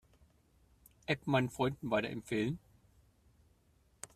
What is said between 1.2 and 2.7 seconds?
meinen Freunden weiterempfehlen.